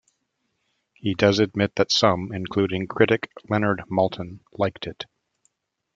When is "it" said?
4.87-5.05